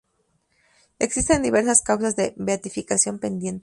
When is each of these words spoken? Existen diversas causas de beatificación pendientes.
Existen 0.97 1.43
diversas 1.43 1.83
causas 1.83 2.15
de 2.15 2.33
beatificación 2.35 3.19
pendientes. 3.19 3.59